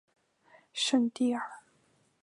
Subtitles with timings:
[0.73, 1.43] 圣蒂尔。